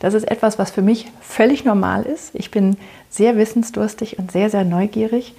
Das 0.00 0.14
ist 0.14 0.24
etwas, 0.24 0.58
was 0.58 0.70
für 0.70 0.82
mich 0.82 1.10
völlig 1.20 1.64
normal 1.64 2.02
ist. 2.02 2.34
Ich 2.34 2.50
bin 2.50 2.76
sehr 3.10 3.36
wissensdurstig 3.36 4.18
und 4.18 4.32
sehr, 4.32 4.50
sehr 4.50 4.64
neugierig. 4.64 5.34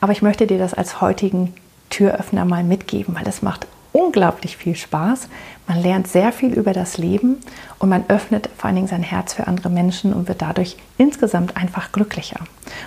Aber 0.00 0.12
ich 0.12 0.22
möchte 0.22 0.46
dir 0.46 0.58
das 0.58 0.74
als 0.74 1.00
heutigen 1.00 1.54
Türöffner 1.90 2.44
mal 2.44 2.64
mitgeben, 2.64 3.14
weil 3.14 3.26
es 3.26 3.42
macht 3.42 3.66
unglaublich 3.92 4.56
viel 4.56 4.76
Spaß. 4.76 5.28
Man 5.66 5.82
lernt 5.82 6.08
sehr 6.08 6.32
viel 6.32 6.52
über 6.52 6.72
das 6.72 6.98
Leben 6.98 7.38
und 7.78 7.88
man 7.88 8.04
öffnet 8.08 8.48
vor 8.56 8.66
allen 8.66 8.76
Dingen 8.76 8.88
sein 8.88 9.02
Herz 9.02 9.34
für 9.34 9.46
andere 9.46 9.70
Menschen 9.70 10.12
und 10.12 10.28
wird 10.28 10.42
dadurch 10.42 10.76
insgesamt 10.98 11.56
einfach 11.56 11.92
glücklicher, 11.92 12.40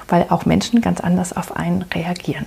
weil 0.08 0.26
auch 0.30 0.46
Menschen 0.46 0.82
ganz 0.82 1.02
anders 1.02 1.34
auf 1.36 1.56
einen 1.56 1.84
reagieren. 1.84 2.46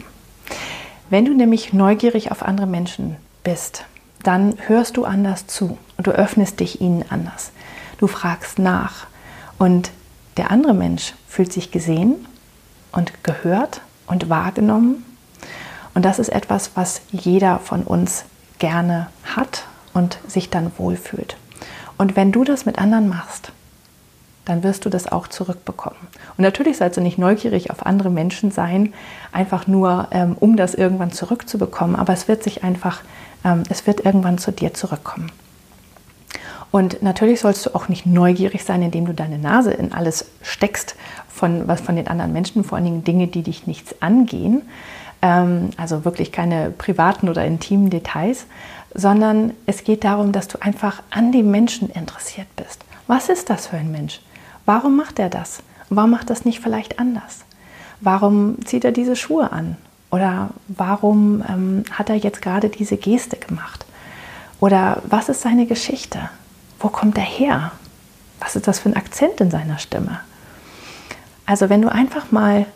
Wenn 1.10 1.24
du 1.24 1.34
nämlich 1.34 1.72
neugierig 1.72 2.30
auf 2.30 2.42
andere 2.42 2.66
Menschen 2.66 3.16
bist, 3.42 3.84
dann 4.22 4.54
hörst 4.66 4.96
du 4.96 5.04
anders 5.04 5.46
zu 5.46 5.76
und 5.98 6.06
du 6.06 6.12
öffnest 6.12 6.60
dich 6.60 6.80
ihnen 6.80 7.04
anders. 7.10 7.52
Du 7.98 8.06
fragst 8.06 8.58
nach 8.58 9.06
und 9.58 9.90
der 10.36 10.50
andere 10.50 10.74
Mensch 10.74 11.14
fühlt 11.28 11.52
sich 11.52 11.70
gesehen 11.70 12.26
und 12.92 13.24
gehört 13.24 13.80
und 14.06 14.28
wahrgenommen. 14.28 15.04
Und 15.94 16.04
das 16.04 16.18
ist 16.18 16.28
etwas, 16.28 16.72
was 16.74 17.02
jeder 17.10 17.60
von 17.60 17.82
uns 17.82 18.24
gerne 18.58 19.08
hat 19.24 19.66
und 19.92 20.18
sich 20.26 20.50
dann 20.50 20.72
wohlfühlt. 20.76 21.36
Und 21.96 22.16
wenn 22.16 22.32
du 22.32 22.44
das 22.44 22.66
mit 22.66 22.78
anderen 22.78 23.08
machst, 23.08 23.52
dann 24.44 24.62
wirst 24.62 24.84
du 24.84 24.90
das 24.90 25.10
auch 25.10 25.28
zurückbekommen. 25.28 25.98
Und 26.36 26.42
natürlich 26.42 26.76
sollst 26.76 26.96
du 26.96 27.00
nicht 27.00 27.18
neugierig 27.18 27.70
auf 27.70 27.86
andere 27.86 28.10
Menschen 28.10 28.50
sein, 28.50 28.92
einfach 29.32 29.66
nur, 29.66 30.08
ähm, 30.10 30.36
um 30.38 30.56
das 30.56 30.74
irgendwann 30.74 31.12
zurückzubekommen, 31.12 31.96
aber 31.96 32.12
es 32.12 32.28
wird 32.28 32.42
sich 32.42 32.62
einfach, 32.62 33.00
ähm, 33.44 33.62
es 33.70 33.86
wird 33.86 34.04
irgendwann 34.04 34.36
zu 34.36 34.52
dir 34.52 34.74
zurückkommen. 34.74 35.30
Und 36.74 37.04
natürlich 37.04 37.38
sollst 37.38 37.64
du 37.64 37.74
auch 37.76 37.86
nicht 37.86 38.04
neugierig 38.04 38.64
sein, 38.64 38.82
indem 38.82 39.06
du 39.06 39.14
deine 39.14 39.38
Nase 39.38 39.70
in 39.70 39.92
alles 39.92 40.26
steckst 40.42 40.96
von 41.28 41.68
was 41.68 41.80
von 41.80 41.94
den 41.94 42.08
anderen 42.08 42.32
Menschen, 42.32 42.64
vor 42.64 42.74
allen 42.74 42.84
Dingen 42.84 43.04
Dinge, 43.04 43.28
die 43.28 43.44
dich 43.44 43.68
nichts 43.68 43.94
angehen, 44.02 44.62
ähm, 45.22 45.70
also 45.76 46.04
wirklich 46.04 46.32
keine 46.32 46.70
privaten 46.70 47.28
oder 47.28 47.44
intimen 47.44 47.90
Details, 47.90 48.46
sondern 48.92 49.52
es 49.66 49.84
geht 49.84 50.02
darum, 50.02 50.32
dass 50.32 50.48
du 50.48 50.60
einfach 50.60 51.00
an 51.10 51.30
dem 51.30 51.48
Menschen 51.52 51.90
interessiert 51.90 52.48
bist. 52.56 52.84
Was 53.06 53.28
ist 53.28 53.50
das 53.50 53.68
für 53.68 53.76
ein 53.76 53.92
Mensch? 53.92 54.20
Warum 54.66 54.96
macht 54.96 55.20
er 55.20 55.30
das? 55.30 55.62
Warum 55.90 56.10
macht 56.10 56.28
das 56.28 56.44
nicht 56.44 56.58
vielleicht 56.58 56.98
anders? 56.98 57.44
Warum 58.00 58.56
zieht 58.66 58.84
er 58.84 58.90
diese 58.90 59.14
Schuhe 59.14 59.52
an? 59.52 59.76
Oder 60.10 60.50
warum 60.66 61.44
ähm, 61.48 61.84
hat 61.92 62.10
er 62.10 62.16
jetzt 62.16 62.42
gerade 62.42 62.68
diese 62.68 62.96
Geste 62.96 63.36
gemacht? 63.36 63.86
Oder 64.58 65.02
was 65.06 65.28
ist 65.28 65.42
seine 65.42 65.66
Geschichte? 65.66 66.30
Wo 66.84 66.90
kommt 66.90 67.16
er 67.16 67.24
her? 67.24 67.72
Was 68.40 68.56
ist 68.56 68.68
das 68.68 68.80
für 68.80 68.90
ein 68.90 68.96
Akzent 68.96 69.40
in 69.40 69.50
seiner 69.50 69.78
Stimme? 69.78 70.20
Also 71.46 71.70
wenn 71.70 71.80
du 71.80 71.90
einfach 71.90 72.30
mal 72.30 72.66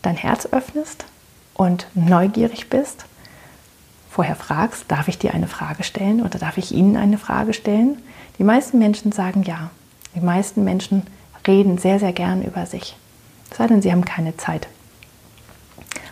dein 0.00 0.14
Herz 0.14 0.46
öffnest 0.52 1.06
und 1.54 1.88
neugierig 1.96 2.70
bist, 2.70 3.04
vorher 4.08 4.36
fragst, 4.36 4.84
darf 4.86 5.08
ich 5.08 5.18
dir 5.18 5.34
eine 5.34 5.48
Frage 5.48 5.82
stellen 5.82 6.20
oder 6.20 6.38
darf 6.38 6.56
ich 6.56 6.70
Ihnen 6.70 6.96
eine 6.96 7.18
Frage 7.18 7.52
stellen? 7.52 8.00
Die 8.38 8.44
meisten 8.44 8.78
Menschen 8.78 9.10
sagen 9.10 9.42
ja. 9.42 9.70
Die 10.14 10.20
meisten 10.20 10.62
Menschen 10.62 11.02
reden 11.44 11.78
sehr, 11.78 11.98
sehr 11.98 12.12
gern 12.12 12.44
über 12.44 12.64
sich. 12.64 12.96
Es 13.50 13.56
sei 13.56 13.66
denn, 13.66 13.82
sie 13.82 13.90
haben 13.90 14.04
keine 14.04 14.36
Zeit. 14.36 14.68